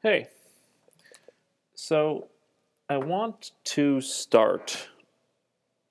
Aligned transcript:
Hey, 0.00 0.28
so 1.74 2.28
I 2.88 2.98
want 2.98 3.50
to 3.64 4.00
start 4.00 4.90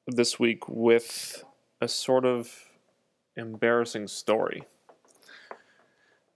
this 0.08 0.40
week 0.40 0.70
with 0.70 1.44
a 1.82 1.90
sort 1.90 2.24
of 2.24 2.70
embarrassing 3.36 4.08
story 4.08 4.64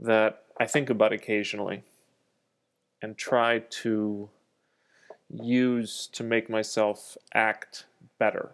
that 0.02 0.44
I 0.60 0.66
think 0.66 0.90
about 0.90 1.14
occasionally 1.14 1.84
and 3.02 3.18
try 3.18 3.60
to 3.60 4.30
use 5.30 6.10
to 6.12 6.24
make 6.26 6.50
myself 6.50 7.16
act 7.34 7.86
better. 8.20 8.52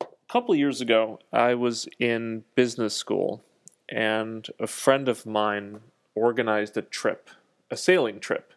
A 0.00 0.06
couple 0.30 0.54
years 0.54 0.80
ago, 0.80 1.18
I 1.32 1.54
was 1.54 1.88
in 1.98 2.44
business 2.54 2.94
school 2.94 3.42
and 3.88 4.46
a 4.60 4.68
friend 4.68 5.08
of 5.08 5.26
mine 5.26 5.80
organized 6.14 6.76
a 6.76 6.82
trip, 6.82 7.30
a 7.70 7.76
sailing 7.76 8.20
trip. 8.20 8.52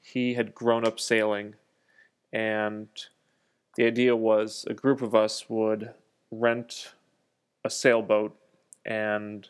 He 0.00 0.34
had 0.34 0.54
grown 0.54 0.86
up 0.86 1.00
sailing, 1.00 1.54
and 2.32 2.88
the 3.76 3.84
idea 3.86 4.14
was 4.16 4.64
a 4.68 4.74
group 4.74 5.02
of 5.02 5.14
us 5.14 5.46
would 5.48 5.90
rent 6.30 6.94
a 7.64 7.70
sailboat 7.70 8.36
and 8.84 9.48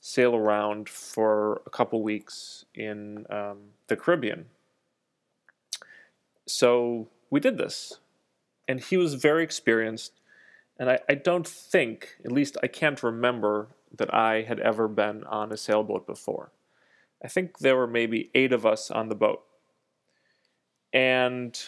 sail 0.00 0.34
around 0.34 0.88
for 0.88 1.62
a 1.66 1.70
couple 1.70 2.02
weeks 2.02 2.64
in 2.74 3.26
um, 3.30 3.58
the 3.88 3.96
Caribbean. 3.96 4.46
So 6.46 7.08
we 7.30 7.40
did 7.40 7.58
this, 7.58 7.98
and 8.66 8.80
he 8.80 8.96
was 8.96 9.14
very 9.14 9.42
experienced. 9.42 10.12
And 10.78 10.90
I, 10.90 10.98
I 11.08 11.14
don't 11.14 11.46
think, 11.46 12.16
at 12.24 12.32
least 12.32 12.56
I 12.62 12.66
can't 12.66 13.02
remember, 13.02 13.68
that 13.96 14.12
I 14.12 14.42
had 14.42 14.58
ever 14.60 14.88
been 14.88 15.22
on 15.24 15.52
a 15.52 15.56
sailboat 15.56 16.06
before. 16.06 16.50
I 17.22 17.28
think 17.28 17.58
there 17.58 17.76
were 17.76 17.86
maybe 17.86 18.30
eight 18.34 18.52
of 18.52 18.66
us 18.66 18.90
on 18.90 19.08
the 19.08 19.14
boat. 19.14 19.42
And 20.92 21.58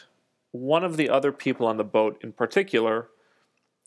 one 0.51 0.85
of 0.85 0.97
the 0.97 1.09
other 1.09 1.33
people 1.33 1.67
on 1.67 1.77
the 1.77 1.85
boat 1.85 2.21
in 2.23 2.33
particular, 2.33 3.09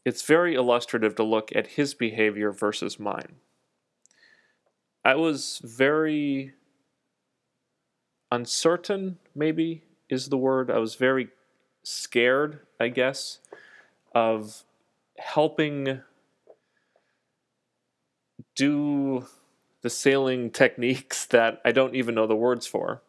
it's 0.05 0.23
very 0.23 0.55
illustrative 0.55 1.15
to 1.15 1.23
look 1.23 1.55
at 1.55 1.67
his 1.67 1.93
behavior 1.93 2.51
versus 2.51 2.99
mine. 2.99 3.35
I 5.03 5.15
was 5.15 5.61
very 5.63 6.53
uncertain, 8.31 9.19
maybe 9.35 9.83
is 10.09 10.29
the 10.29 10.37
word. 10.37 10.71
I 10.71 10.79
was 10.79 10.95
very 10.95 11.29
scared, 11.83 12.59
I 12.79 12.89
guess, 12.89 13.39
of 14.13 14.63
helping 15.17 16.01
do 18.55 19.25
the 19.81 19.89
sailing 19.89 20.49
techniques 20.61 21.25
that 21.25 21.61
I 21.63 21.71
don't 21.71 21.95
even 21.95 22.15
know 22.15 22.27
the 22.27 22.35
words 22.35 22.67
for 22.67 23.01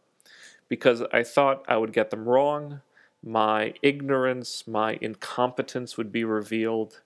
because 0.68 1.02
I 1.12 1.22
thought 1.22 1.64
I 1.66 1.76
would 1.76 1.92
get 1.92 2.10
them 2.10 2.28
wrong. 2.28 2.82
My 3.22 3.74
ignorance, 3.82 4.66
my 4.66 4.98
incompetence 5.00 5.96
would 5.96 6.12
be 6.12 6.24
revealed. 6.24 7.00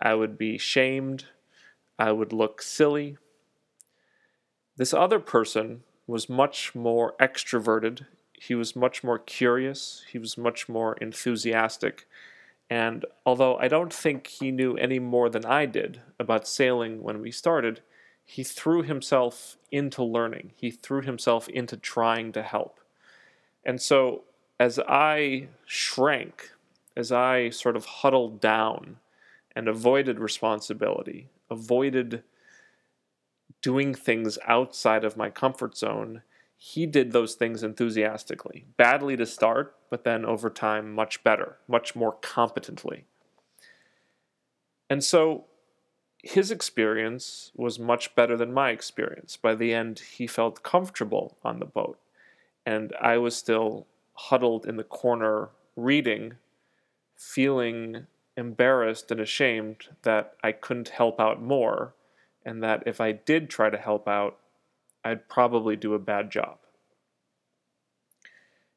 I 0.00 0.14
would 0.14 0.38
be 0.38 0.56
shamed. 0.56 1.24
I 1.98 2.12
would 2.12 2.32
look 2.32 2.62
silly. 2.62 3.18
This 4.76 4.94
other 4.94 5.18
person 5.18 5.82
was 6.06 6.28
much 6.28 6.74
more 6.74 7.14
extroverted. 7.20 8.06
He 8.32 8.54
was 8.54 8.76
much 8.76 9.02
more 9.02 9.18
curious. 9.18 10.04
He 10.10 10.18
was 10.18 10.38
much 10.38 10.68
more 10.68 10.94
enthusiastic. 10.94 12.06
And 12.70 13.04
although 13.26 13.56
I 13.56 13.66
don't 13.66 13.92
think 13.92 14.28
he 14.28 14.50
knew 14.50 14.76
any 14.76 14.98
more 14.98 15.28
than 15.28 15.44
I 15.44 15.66
did 15.66 16.00
about 16.18 16.46
sailing 16.46 17.02
when 17.02 17.20
we 17.20 17.30
started, 17.32 17.80
he 18.30 18.44
threw 18.44 18.82
himself 18.82 19.56
into 19.72 20.04
learning. 20.04 20.52
He 20.54 20.70
threw 20.70 21.00
himself 21.00 21.48
into 21.48 21.78
trying 21.78 22.30
to 22.32 22.42
help. 22.42 22.78
And 23.64 23.80
so 23.80 24.24
as 24.60 24.78
I 24.86 25.48
shrank, 25.64 26.50
as 26.94 27.10
I 27.10 27.48
sort 27.48 27.74
of 27.74 27.86
huddled 27.86 28.38
down 28.38 28.98
and 29.56 29.66
avoided 29.66 30.18
responsibility, 30.18 31.30
avoided 31.50 32.22
doing 33.62 33.94
things 33.94 34.38
outside 34.46 35.06
of 35.06 35.16
my 35.16 35.30
comfort 35.30 35.74
zone, 35.74 36.20
he 36.54 36.84
did 36.84 37.12
those 37.12 37.34
things 37.34 37.62
enthusiastically. 37.62 38.66
Badly 38.76 39.16
to 39.16 39.24
start, 39.24 39.74
but 39.88 40.04
then 40.04 40.26
over 40.26 40.50
time, 40.50 40.92
much 40.92 41.24
better, 41.24 41.56
much 41.66 41.96
more 41.96 42.12
competently. 42.20 43.06
And 44.90 45.02
so 45.02 45.46
his 46.22 46.50
experience 46.50 47.52
was 47.54 47.78
much 47.78 48.14
better 48.14 48.36
than 48.36 48.52
my 48.52 48.70
experience. 48.70 49.36
By 49.36 49.54
the 49.54 49.72
end, 49.72 50.00
he 50.00 50.26
felt 50.26 50.62
comfortable 50.62 51.36
on 51.44 51.58
the 51.58 51.64
boat. 51.64 51.98
And 52.66 52.92
I 53.00 53.18
was 53.18 53.36
still 53.36 53.86
huddled 54.14 54.66
in 54.66 54.76
the 54.76 54.84
corner 54.84 55.50
reading, 55.76 56.34
feeling 57.16 58.06
embarrassed 58.36 59.10
and 59.10 59.20
ashamed 59.20 59.88
that 60.02 60.34
I 60.42 60.52
couldn't 60.52 60.90
help 60.90 61.20
out 61.20 61.40
more 61.40 61.94
and 62.44 62.62
that 62.62 62.82
if 62.86 63.00
I 63.00 63.12
did 63.12 63.48
try 63.48 63.70
to 63.70 63.78
help 63.78 64.08
out, 64.08 64.38
I'd 65.04 65.28
probably 65.28 65.76
do 65.76 65.94
a 65.94 65.98
bad 65.98 66.30
job. 66.30 66.58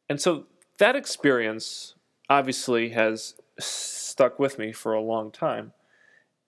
And 0.09 0.19
so 0.19 0.45
that 0.77 0.95
experience 0.95 1.95
obviously 2.29 2.89
has 2.89 3.35
stuck 3.59 4.39
with 4.39 4.59
me 4.59 4.71
for 4.71 4.93
a 4.93 5.01
long 5.01 5.31
time. 5.31 5.73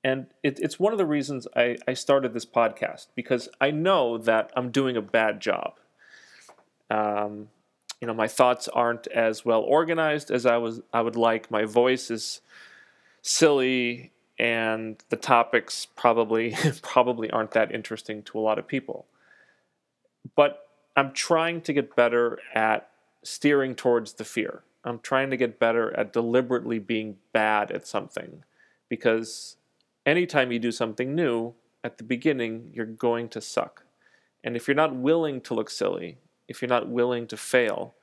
And 0.04 0.28
it, 0.44 0.60
it's 0.60 0.80
one 0.80 0.92
of 0.92 0.98
the 0.98 1.06
reasons 1.06 1.48
I, 1.56 1.78
I 1.88 1.94
started 1.94 2.34
this 2.34 2.46
podcast 2.46 3.08
because 3.16 3.48
I 3.62 3.72
know 3.72 4.18
that 4.18 4.52
I'm 4.56 4.70
doing 4.70 4.98
a 4.98 5.02
bad 5.02 5.40
job. 5.40 5.80
Um, 6.90 7.48
you 8.02 8.08
know, 8.08 8.14
my 8.14 8.28
thoughts 8.28 8.68
aren't 8.68 9.08
as 9.08 9.46
well 9.46 9.62
organized 9.62 10.30
as 10.30 10.46
I 10.46 10.58
was 10.58 10.82
I 10.92 11.02
would 11.02 11.16
like. 11.16 11.50
My 11.50 11.64
voice 11.64 12.12
is 12.12 12.42
silly 13.22 14.12
and 14.38 15.02
the 15.10 15.16
topics 15.16 15.86
probably 15.86 16.54
probably 16.82 17.32
aren't 17.32 17.52
that 17.52 17.72
interesting 17.72 18.24
to 18.24 18.38
a 18.38 18.42
lot 18.42 18.60
of 18.60 18.68
people. 18.68 19.06
But 20.36 20.68
I'm 20.98 21.14
trying 21.14 21.62
to 21.62 21.74
get 21.74 21.96
better 21.96 22.40
at 22.54 22.90
steering 23.24 23.74
towards 23.74 24.14
the 24.14 24.26
fear. 24.26 24.64
I'm 24.84 25.00
trying 25.00 25.30
to 25.30 25.38
get 25.38 25.60
better 25.60 25.98
at 25.98 26.12
deliberately 26.12 26.80
being 26.80 27.18
bad 27.32 27.72
at 27.72 27.88
something 27.88 28.44
because 28.90 29.56
anytime 30.06 30.52
you 30.52 30.60
do 30.60 30.72
something 30.72 31.16
new, 31.16 31.54
at 31.84 31.98
the 31.98 32.04
beginning, 32.04 32.72
you're 32.74 32.86
going 32.86 33.28
to 33.30 33.42
suck. 33.42 33.84
And 34.44 34.56
if 34.56 34.68
you're 34.68 34.76
not 34.76 34.96
willing 34.96 35.42
to 35.42 35.54
look 35.54 35.70
silly, 35.70 36.18
if 36.48 36.62
you're 36.62 36.70
not 36.70 36.90
willing 36.90 37.28
to 37.28 37.38
fail, 37.38 37.96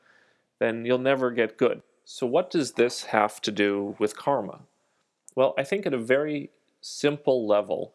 then 0.58 0.84
you'll 0.84 0.98
never 0.98 1.30
get 1.30 1.56
good. 1.56 1.82
So, 2.04 2.26
what 2.26 2.50
does 2.50 2.72
this 2.72 3.04
have 3.04 3.40
to 3.42 3.52
do 3.52 3.96
with 3.98 4.16
karma? 4.16 4.60
Well, 5.34 5.54
I 5.56 5.64
think 5.64 5.86
at 5.86 5.94
a 5.94 5.98
very 5.98 6.50
simple 6.80 7.46
level, 7.46 7.94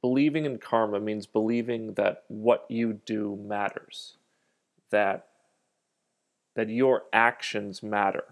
believing 0.00 0.44
in 0.44 0.58
karma 0.58 1.00
means 1.00 1.26
believing 1.26 1.94
that 1.94 2.24
what 2.28 2.64
you 2.68 2.94
do 3.04 3.36
matters, 3.36 4.16
that, 4.90 5.26
that 6.54 6.70
your 6.70 7.04
actions 7.12 7.82
matter. 7.82 8.24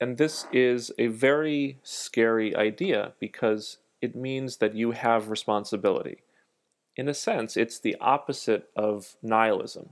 And 0.00 0.16
this 0.16 0.46
is 0.52 0.90
a 0.98 1.08
very 1.08 1.78
scary 1.82 2.56
idea 2.56 3.12
because 3.20 3.78
it 4.00 4.16
means 4.16 4.56
that 4.56 4.74
you 4.74 4.92
have 4.92 5.28
responsibility. 5.28 6.22
In 6.96 7.08
a 7.08 7.14
sense, 7.14 7.56
it's 7.56 7.78
the 7.78 7.96
opposite 8.00 8.70
of 8.74 9.16
nihilism, 9.22 9.90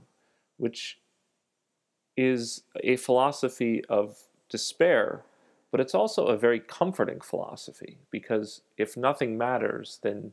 which 0.57 0.99
is 2.17 2.63
a 2.83 2.95
philosophy 2.95 3.83
of 3.87 4.17
despair 4.49 5.23
but 5.71 5.79
it's 5.79 5.95
also 5.95 6.27
a 6.27 6.37
very 6.37 6.59
comforting 6.59 7.21
philosophy 7.21 7.97
because 8.09 8.61
if 8.77 8.97
nothing 8.97 9.37
matters, 9.37 9.99
then 10.01 10.31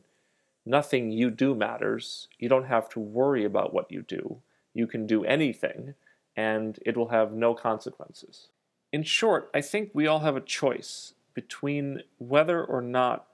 nothing 0.65 1.11
you 1.11 1.29
do 1.29 1.53
matters. 1.53 2.27
You 2.39 2.49
don't 2.49 2.65
have 2.65 2.89
to 2.89 2.99
worry 2.99 3.45
about 3.45 3.73
what 3.73 3.91
you 3.91 4.01
do. 4.01 4.37
You 4.73 4.87
can 4.87 5.05
do 5.05 5.23
anything 5.25 5.93
and 6.35 6.79
it 6.85 6.97
will 6.97 7.09
have 7.09 7.33
no 7.33 7.53
consequences. 7.53 8.47
In 8.91 9.03
short, 9.03 9.49
I 9.53 9.61
think 9.61 9.91
we 9.93 10.07
all 10.07 10.19
have 10.19 10.35
a 10.35 10.41
choice 10.41 11.13
between 11.33 12.01
whether 12.17 12.63
or 12.63 12.81
not 12.81 13.27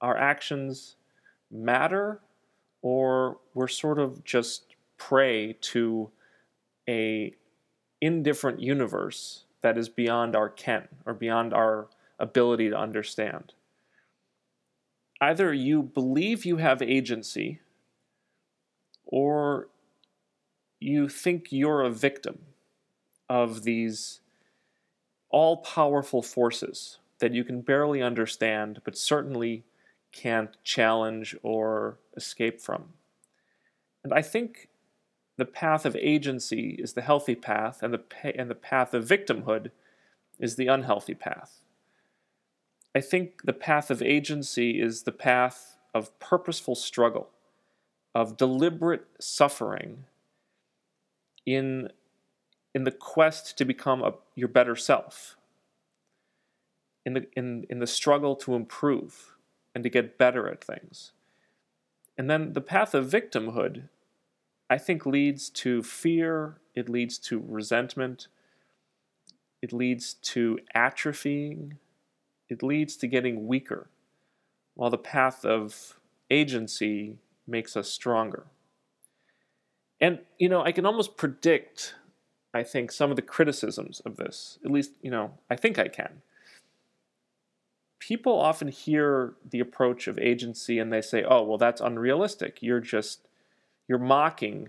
our 0.00 0.16
actions 0.16 0.96
matter 1.50 2.20
or 2.82 3.38
we're 3.54 3.68
sort 3.68 3.98
of 3.98 4.24
just 4.24 4.74
prey 4.98 5.54
to 5.60 6.10
a 6.88 7.34
indifferent 8.00 8.60
universe 8.60 9.44
that 9.62 9.78
is 9.78 9.88
beyond 9.88 10.36
our 10.36 10.48
ken 10.48 10.88
or 11.06 11.14
beyond 11.14 11.54
our 11.54 11.88
ability 12.18 12.68
to 12.68 12.76
understand. 12.76 13.54
Either 15.20 15.52
you 15.52 15.82
believe 15.82 16.44
you 16.44 16.58
have 16.58 16.82
agency 16.82 17.60
or 19.06 19.68
you 20.80 21.08
think 21.08 21.46
you're 21.50 21.82
a 21.82 21.90
victim 21.90 22.40
of 23.28 23.62
these 23.62 24.20
all 25.34 25.56
powerful 25.56 26.22
forces 26.22 26.98
that 27.18 27.34
you 27.34 27.42
can 27.42 27.60
barely 27.60 28.00
understand 28.00 28.80
but 28.84 28.96
certainly 28.96 29.64
can't 30.12 30.56
challenge 30.62 31.34
or 31.42 31.98
escape 32.16 32.60
from. 32.60 32.84
And 34.04 34.14
I 34.14 34.22
think 34.22 34.68
the 35.36 35.44
path 35.44 35.84
of 35.84 35.96
agency 35.96 36.76
is 36.78 36.92
the 36.92 37.02
healthy 37.02 37.34
path, 37.34 37.82
and 37.82 37.92
the, 37.92 38.04
and 38.38 38.48
the 38.48 38.54
path 38.54 38.94
of 38.94 39.08
victimhood 39.08 39.72
is 40.38 40.54
the 40.54 40.68
unhealthy 40.68 41.14
path. 41.14 41.64
I 42.94 43.00
think 43.00 43.42
the 43.42 43.52
path 43.52 43.90
of 43.90 44.00
agency 44.02 44.80
is 44.80 45.02
the 45.02 45.10
path 45.10 45.78
of 45.92 46.16
purposeful 46.20 46.76
struggle, 46.76 47.30
of 48.14 48.36
deliberate 48.36 49.08
suffering 49.18 50.04
in, 51.44 51.90
in 52.74 52.84
the 52.84 52.90
quest 52.90 53.56
to 53.58 53.64
become 53.64 54.02
a, 54.02 54.14
your 54.34 54.48
better 54.48 54.74
self, 54.74 55.36
in 57.06 57.14
the, 57.14 57.26
in, 57.36 57.64
in 57.70 57.78
the 57.78 57.86
struggle 57.86 58.34
to 58.36 58.54
improve 58.54 59.36
and 59.74 59.84
to 59.84 59.90
get 59.90 60.18
better 60.18 60.48
at 60.48 60.64
things. 60.64 61.12
And 62.16 62.28
then 62.30 62.52
the 62.52 62.60
path 62.60 62.94
of 62.94 63.06
victimhood, 63.06 63.88
I 64.70 64.78
think, 64.78 65.04
leads 65.04 65.50
to 65.50 65.82
fear, 65.82 66.58
it 66.74 66.88
leads 66.88 67.18
to 67.18 67.42
resentment, 67.46 68.28
it 69.62 69.72
leads 69.72 70.14
to 70.14 70.58
atrophying, 70.74 71.76
it 72.48 72.62
leads 72.62 72.96
to 72.96 73.06
getting 73.06 73.46
weaker, 73.46 73.88
while 74.74 74.90
the 74.90 74.98
path 74.98 75.44
of 75.44 75.98
agency 76.30 77.18
makes 77.46 77.76
us 77.76 77.90
stronger. 77.90 78.46
And, 80.00 80.20
you 80.38 80.48
know, 80.48 80.62
I 80.62 80.72
can 80.72 80.86
almost 80.86 81.16
predict, 81.16 81.94
I 82.54 82.62
think, 82.62 82.92
some 82.92 83.10
of 83.10 83.16
the 83.16 83.22
criticisms 83.22 84.00
of 84.06 84.16
this. 84.16 84.58
At 84.64 84.70
least, 84.70 84.92
you 85.02 85.10
know, 85.10 85.32
I 85.50 85.56
think 85.56 85.78
I 85.78 85.88
can. 85.88 86.22
People 87.98 88.38
often 88.38 88.68
hear 88.68 89.34
the 89.48 89.60
approach 89.60 90.06
of 90.06 90.18
agency 90.18 90.78
and 90.78 90.92
they 90.92 91.00
say, 91.00 91.24
oh, 91.24 91.42
well, 91.42 91.58
that's 91.58 91.80
unrealistic. 91.80 92.62
You're 92.62 92.80
just, 92.80 93.20
you're 93.88 93.98
mocking, 93.98 94.68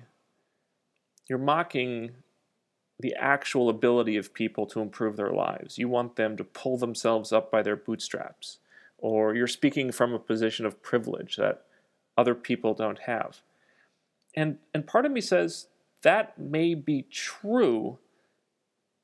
you're 1.29 1.37
mocking 1.37 2.11
the 2.99 3.13
actual 3.15 3.69
ability 3.69 4.15
of 4.15 4.33
people 4.33 4.65
to 4.67 4.79
improve 4.79 5.17
their 5.17 5.31
lives. 5.31 5.77
You 5.77 5.89
want 5.89 6.15
them 6.15 6.37
to 6.37 6.43
pull 6.43 6.77
themselves 6.77 7.31
up 7.31 7.51
by 7.51 7.61
their 7.61 7.75
bootstraps. 7.75 8.59
Or 8.97 9.35
you're 9.35 9.47
speaking 9.47 9.91
from 9.91 10.13
a 10.13 10.19
position 10.19 10.65
of 10.65 10.81
privilege 10.81 11.35
that 11.35 11.65
other 12.17 12.33
people 12.33 12.73
don't 12.73 12.99
have. 12.99 13.41
And, 14.33 14.57
and 14.73 14.87
part 14.87 15.05
of 15.05 15.11
me 15.11 15.21
says 15.21 15.67
that 16.06 16.38
may 16.38 16.75
be 16.75 17.02
true, 17.02 17.98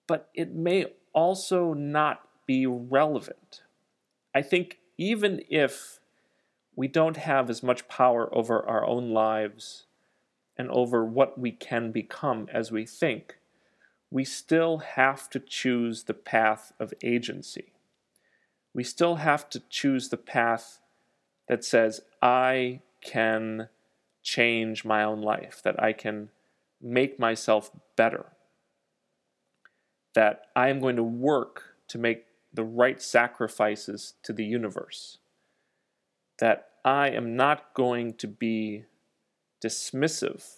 but 0.06 0.30
it 0.36 0.54
may 0.54 0.86
also 1.14 1.74
not 1.74 2.28
be 2.46 2.68
relevant. 2.68 3.64
I 4.36 4.44
think 4.44 4.78
even 5.00 5.42
if 5.50 6.00
we 6.76 6.88
don't 6.88 7.18
have 7.18 7.50
as 7.50 7.64
much 7.64 7.88
power 7.88 8.30
over 8.32 8.64
our 8.64 8.86
own 8.86 9.10
lives 9.10 9.86
and 10.56 10.70
over 10.70 11.04
what 11.04 11.40
we 11.40 11.52
can 11.52 11.92
become 11.92 12.48
as 12.54 12.72
we 12.72 12.86
think, 12.86 13.38
we 14.12 14.24
still 14.24 14.78
have 14.78 15.28
to 15.32 15.40
choose 15.40 16.04
the 16.04 16.14
path 16.14 16.72
of 16.80 16.94
agency. 17.04 17.74
We 18.76 18.84
still 18.84 19.16
have 19.16 19.50
to 19.50 19.64
choose 19.72 20.10
the 20.10 20.18
path 20.18 20.82
that 21.48 21.66
says, 21.66 22.02
I 22.22 22.82
can 23.02 23.70
change 24.22 24.86
my 24.86 25.04
own 25.04 25.24
life, 25.24 25.62
that 25.64 25.82
I 25.82 25.94
can 25.94 26.30
make 26.82 27.20
myself 27.20 27.72
better, 27.96 28.28
that 30.14 30.44
I 30.56 30.70
am 30.70 30.80
going 30.80 30.96
to 30.96 31.04
work 31.04 31.76
to 31.90 31.98
make 31.98 32.26
the 32.54 32.64
right 32.64 33.02
sacrifices 33.02 34.14
to 34.24 34.34
the 34.34 34.46
universe, 34.46 35.20
that 36.40 36.70
I 36.84 37.10
am 37.10 37.36
not 37.36 37.74
going 37.74 38.16
to 38.16 38.28
be 38.28 38.86
dismissive 39.64 40.58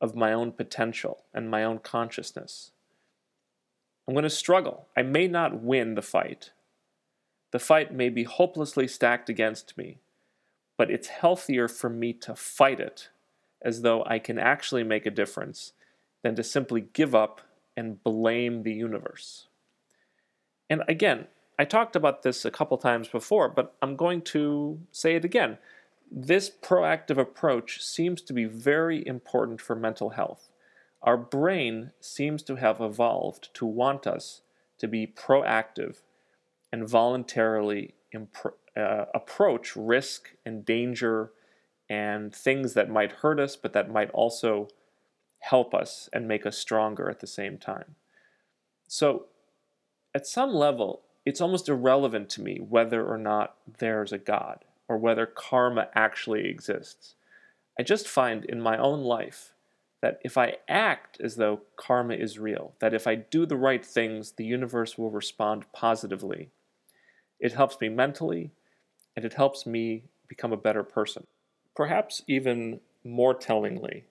of 0.00 0.14
my 0.14 0.32
own 0.32 0.52
potential 0.52 1.24
and 1.32 1.50
my 1.50 1.64
own 1.64 1.78
consciousness. 1.78 2.72
I'm 4.06 4.14
going 4.14 4.24
to 4.24 4.30
struggle. 4.30 4.88
I 4.96 5.02
may 5.02 5.28
not 5.28 5.62
win 5.62 5.94
the 5.94 6.02
fight. 6.02 6.50
The 7.52 7.58
fight 7.58 7.94
may 7.94 8.08
be 8.08 8.24
hopelessly 8.24 8.88
stacked 8.88 9.30
against 9.30 9.78
me, 9.78 9.98
but 10.76 10.90
it's 10.90 11.08
healthier 11.08 11.68
for 11.68 11.88
me 11.88 12.12
to 12.14 12.34
fight 12.34 12.80
it 12.80 13.08
as 13.64 13.82
though 13.82 14.04
I 14.04 14.18
can 14.18 14.38
actually 14.38 14.84
make 14.84 15.06
a 15.06 15.10
difference 15.10 15.72
than 16.22 16.36
to 16.36 16.42
simply 16.42 16.82
give 16.92 17.14
up 17.14 17.40
and 17.76 18.02
blame 18.04 18.62
the 18.62 18.72
universe. 18.72 19.48
And 20.70 20.82
again, 20.86 21.26
I 21.58 21.64
talked 21.64 21.96
about 21.96 22.22
this 22.22 22.44
a 22.44 22.50
couple 22.50 22.76
times 22.78 23.08
before, 23.08 23.48
but 23.48 23.74
I'm 23.80 23.96
going 23.96 24.22
to 24.22 24.80
say 24.92 25.14
it 25.16 25.24
again. 25.24 25.58
This 26.10 26.50
proactive 26.50 27.18
approach 27.18 27.82
seems 27.82 28.22
to 28.22 28.32
be 28.32 28.44
very 28.44 29.06
important 29.06 29.60
for 29.60 29.74
mental 29.74 30.10
health. 30.10 30.50
Our 31.02 31.16
brain 31.16 31.92
seems 32.00 32.42
to 32.44 32.56
have 32.56 32.80
evolved 32.80 33.50
to 33.54 33.66
want 33.66 34.06
us 34.06 34.42
to 34.78 34.88
be 34.88 35.06
proactive 35.06 36.02
and 36.72 36.88
voluntarily 36.88 37.94
uh, 38.76 39.04
approach 39.14 39.76
risk 39.76 40.30
and 40.44 40.64
danger 40.64 41.30
and 41.88 42.34
things 42.34 42.74
that 42.74 42.90
might 42.90 43.12
hurt 43.12 43.38
us, 43.38 43.56
but 43.56 43.72
that 43.72 43.90
might 43.90 44.10
also 44.10 44.68
help 45.40 45.74
us 45.74 46.08
and 46.12 46.26
make 46.26 46.46
us 46.46 46.56
stronger 46.56 47.10
at 47.10 47.20
the 47.20 47.26
same 47.26 47.58
time. 47.58 47.96
So, 48.88 49.26
at 50.14 50.26
some 50.26 50.54
level, 50.54 51.02
it's 51.26 51.40
almost 51.40 51.68
irrelevant 51.68 52.30
to 52.30 52.42
me 52.42 52.58
whether 52.58 53.04
or 53.04 53.18
not 53.18 53.56
there's 53.78 54.12
a 54.12 54.18
God 54.18 54.64
or 54.88 54.96
whether 54.96 55.26
karma 55.26 55.88
actually 55.94 56.46
exists. 56.46 57.14
I 57.78 57.82
just 57.82 58.06
find 58.06 58.44
in 58.44 58.60
my 58.60 58.78
own 58.78 59.02
life 59.02 59.52
that 60.00 60.20
if 60.22 60.36
I 60.36 60.58
act 60.68 61.18
as 61.20 61.36
though 61.36 61.62
karma 61.76 62.14
is 62.14 62.38
real, 62.38 62.74
that 62.78 62.94
if 62.94 63.06
I 63.06 63.14
do 63.14 63.46
the 63.46 63.56
right 63.56 63.84
things, 63.84 64.32
the 64.32 64.44
universe 64.44 64.98
will 64.98 65.10
respond 65.10 65.64
positively. 65.72 66.50
It 67.40 67.52
helps 67.52 67.80
me 67.80 67.88
mentally, 67.88 68.50
and 69.16 69.24
it 69.24 69.34
helps 69.34 69.66
me 69.66 70.04
become 70.28 70.52
a 70.52 70.58
better 70.58 70.82
person. 70.82 71.26
Perhaps 71.74 72.22
even 72.26 72.80
more 73.02 73.34
tellingly, 73.34 74.04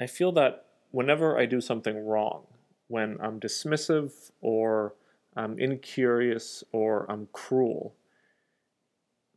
I 0.00 0.06
feel 0.06 0.32
that 0.32 0.66
whenever 0.90 1.38
I 1.38 1.46
do 1.46 1.60
something 1.60 2.06
wrong, 2.06 2.46
when 2.88 3.18
I'm 3.20 3.40
dismissive 3.40 4.30
or 4.40 4.94
I'm 5.36 5.58
incurious 5.58 6.64
or 6.72 7.10
I'm 7.10 7.28
cruel, 7.32 7.94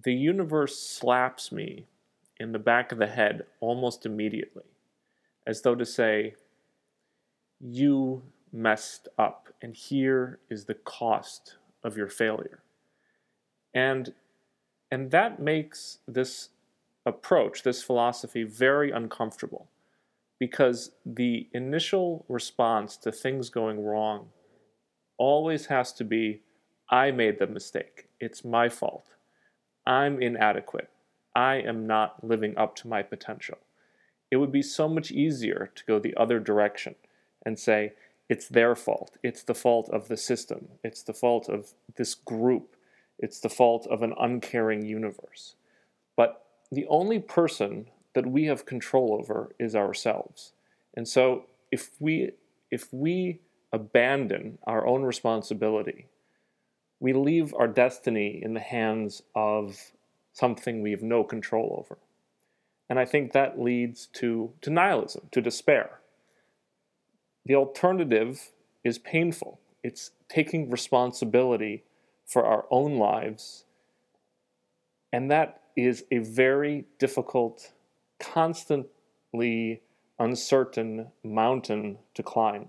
the 0.04 0.14
universe 0.14 0.80
slaps 0.80 1.52
me 1.52 1.88
in 2.40 2.52
the 2.52 2.60
back 2.60 2.92
of 2.92 2.98
the 2.98 3.08
head 3.08 3.46
almost 3.60 4.06
immediately 4.06 4.64
as 5.46 5.62
though 5.62 5.76
to 5.76 5.86
say, 5.86 6.36
You 7.60 8.24
messed 8.52 9.08
up, 9.18 9.50
and 9.62 9.76
here 9.76 10.40
is 10.50 10.66
the 10.66 10.74
cost 10.74 11.58
of 11.84 11.98
your 11.98 12.08
failure. 12.08 12.60
And, 13.74 14.14
and 14.92 15.12
that 15.12 15.40
makes 15.40 16.00
this 16.08 16.50
approach, 17.06 17.64
this 17.64 17.82
philosophy, 17.84 18.44
very 18.44 18.92
uncomfortable 18.92 19.70
because 20.40 20.92
the 21.06 21.48
initial 21.54 22.26
response 22.28 22.98
to 22.98 23.12
things 23.12 23.50
going 23.50 23.84
wrong 23.84 24.30
always 25.18 25.68
has 25.68 25.94
to 25.94 26.04
be 26.04 26.42
I 26.90 27.12
made 27.12 27.40
the 27.40 27.48
mistake. 27.48 28.08
It's 28.20 28.44
my 28.44 28.68
fault. 28.70 29.06
I'm 29.86 30.22
inadequate. 30.22 30.90
I 31.36 31.56
am 31.56 31.88
not 31.88 32.24
living 32.24 32.58
up 32.58 32.76
to 32.78 32.88
my 32.88 33.02
potential 33.02 33.58
it 34.32 34.38
would 34.38 34.52
be 34.52 34.62
so 34.64 34.88
much 34.88 35.12
easier 35.12 35.70
to 35.76 35.84
go 35.86 36.00
the 36.00 36.16
other 36.16 36.40
direction 36.40 36.96
and 37.46 37.60
say, 37.60 37.94
it's 38.30 38.48
their 38.48 38.76
fault. 38.76 39.18
It's 39.22 39.44
the 39.44 39.54
fault 39.54 39.90
of 39.90 40.08
the 40.08 40.16
system. 40.16 40.70
It's 40.84 41.04
the 41.04 41.14
fault 41.14 41.50
of 41.50 41.74
this 41.98 42.16
group. 42.16 42.78
It's 43.20 43.42
the 43.42 43.50
fault 43.50 43.86
of 43.88 44.02
an 44.02 44.14
uncaring 44.18 44.86
universe. 44.86 45.56
But 46.16 46.46
the 46.72 46.86
only 46.88 47.20
person 47.20 47.88
that 48.14 48.26
we 48.26 48.46
have 48.46 48.66
control 48.66 49.18
over 49.20 49.54
is 49.60 49.76
ourselves. 49.76 50.54
And 50.96 51.08
so 51.08 51.46
if 51.72 51.92
we 52.00 52.32
if 52.70 52.88
we 52.92 53.42
abandon 53.74 54.58
our 54.66 54.86
own 54.86 55.04
responsibility, 55.04 56.08
we 57.00 57.14
leave 57.14 57.54
our 57.54 57.68
destiny 57.68 58.42
in 58.42 58.54
the 58.54 58.60
hands 58.60 59.22
of 59.36 59.92
something 60.34 60.82
we 60.82 60.92
have 60.92 61.02
no 61.02 61.24
control 61.24 61.76
over. 61.80 61.98
And 62.90 63.00
I 63.00 63.06
think 63.06 63.32
that 63.32 63.60
leads 63.60 64.08
to, 64.14 64.52
to 64.62 64.70
nihilism, 64.70 65.30
to 65.32 65.42
despair. 65.42 66.00
The 67.46 67.56
alternative 67.56 68.52
is 68.84 69.00
painful. 69.00 69.60
It's 69.84 70.12
taking 70.30 70.70
responsibility 70.70 71.84
for 72.26 72.46
our 72.46 72.66
own 72.70 72.98
lives. 72.98 73.66
And 75.12 75.32
that 75.32 75.61
is 75.76 76.06
a 76.12 76.20
very 76.20 76.86
difficult, 77.00 77.72
constantly 78.20 79.82
uncertain 80.20 81.08
mountain 81.24 81.98
to 82.14 82.24
climb. 82.24 82.68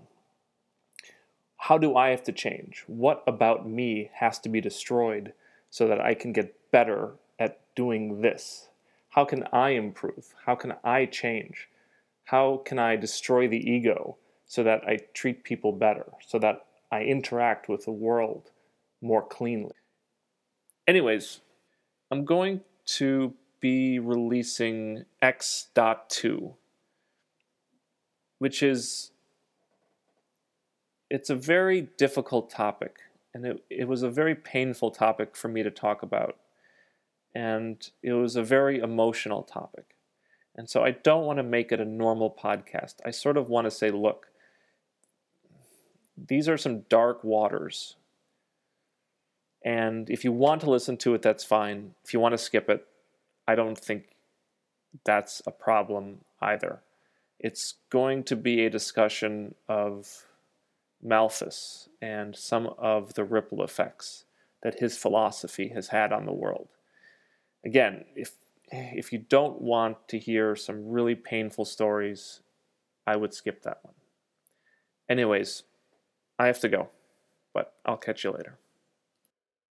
How 1.57 1.77
do 1.77 1.95
I 1.95 2.09
have 2.09 2.23
to 2.23 2.31
change? 2.31 2.83
What 2.87 3.23
about 3.25 3.69
me 3.69 4.09
has 4.15 4.39
to 4.39 4.49
be 4.49 4.59
destroyed 4.59 5.33
so 5.69 5.87
that 5.87 6.01
I 6.01 6.13
can 6.13 6.33
get 6.33 6.71
better 6.71 7.13
at 7.39 7.61
doing 7.75 8.21
this? 8.21 8.67
How 9.09 9.25
can 9.25 9.45
I 9.53 9.69
improve? 9.69 10.33
How 10.45 10.55
can 10.55 10.73
I 10.83 11.05
change? 11.05 11.69
How 12.25 12.61
can 12.65 12.79
I 12.79 12.95
destroy 12.95 13.47
the 13.47 13.69
ego 13.69 14.17
so 14.45 14.63
that 14.63 14.83
I 14.87 14.97
treat 15.13 15.43
people 15.43 15.71
better, 15.71 16.07
so 16.25 16.39
that 16.39 16.65
I 16.91 17.03
interact 17.03 17.69
with 17.69 17.85
the 17.85 17.91
world 17.91 18.49
more 19.01 19.25
cleanly? 19.25 19.75
Anyways, 20.87 21.41
I'm 22.11 22.25
going 22.25 22.61
to 22.85 23.33
be 23.59 23.99
releasing 23.99 25.05
X.2, 25.21 26.53
which 28.39 28.61
is 28.61 29.11
it's 31.09 31.29
a 31.29 31.35
very 31.35 31.89
difficult 31.97 32.49
topic 32.49 32.97
and 33.33 33.45
it, 33.45 33.63
it 33.69 33.87
was 33.87 34.03
a 34.03 34.09
very 34.09 34.35
painful 34.35 34.91
topic 34.91 35.35
for 35.35 35.47
me 35.47 35.63
to 35.63 35.71
talk 35.71 36.03
about 36.03 36.37
and 37.33 37.89
it 38.01 38.13
was 38.13 38.35
a 38.35 38.43
very 38.43 38.79
emotional 38.79 39.43
topic. 39.43 39.95
And 40.55 40.69
so 40.69 40.83
i 40.83 40.91
don't 40.91 41.25
want 41.25 41.37
to 41.37 41.43
make 41.43 41.71
it 41.71 41.79
a 41.79 41.85
normal 41.85 42.29
podcast. 42.29 42.95
I 43.05 43.11
sort 43.11 43.37
of 43.37 43.49
want 43.49 43.65
to 43.65 43.71
say 43.71 43.89
look 43.91 44.27
these 46.15 46.47
are 46.47 46.57
some 46.57 46.81
dark 46.89 47.23
waters 47.23 47.95
and 49.63 50.09
if 50.09 50.23
you 50.23 50.31
want 50.31 50.61
to 50.61 50.69
listen 50.69 50.97
to 50.97 51.13
it 51.13 51.21
that's 51.21 51.43
fine 51.43 51.93
if 52.03 52.13
you 52.13 52.19
want 52.19 52.33
to 52.33 52.37
skip 52.37 52.69
it 52.69 52.85
i 53.47 53.55
don't 53.55 53.77
think 53.77 54.15
that's 55.05 55.41
a 55.45 55.51
problem 55.51 56.19
either 56.41 56.81
it's 57.39 57.75
going 57.89 58.23
to 58.23 58.35
be 58.35 58.65
a 58.65 58.69
discussion 58.69 59.53
of 59.67 60.25
Malthus 61.03 61.89
and 62.01 62.35
some 62.35 62.67
of 62.77 63.13
the 63.13 63.25
ripple 63.25 63.61
effects 63.61 64.23
that 64.63 64.79
his 64.79 64.97
philosophy 64.97 65.67
has 65.69 65.89
had 65.89 66.13
on 66.13 66.25
the 66.25 66.31
world. 66.31 66.69
Again, 67.65 68.05
if 68.15 68.31
if 68.71 69.13
you 69.13 69.19
don't 69.19 69.61
want 69.61 70.07
to 70.07 70.17
hear 70.17 70.55
some 70.55 70.89
really 70.89 71.13
painful 71.13 71.65
stories, 71.65 72.39
I 73.05 73.17
would 73.17 73.33
skip 73.33 73.61
that 73.63 73.79
one. 73.83 73.93
Anyways, 75.07 75.63
I 76.39 76.47
have 76.47 76.59
to 76.61 76.69
go, 76.69 76.89
but 77.53 77.73
I'll 77.85 77.97
catch 77.97 78.23
you 78.23 78.31
later. 78.31 78.57